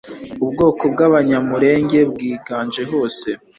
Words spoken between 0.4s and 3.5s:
Ubwoko bw'Abanyamulenge bwiganje hose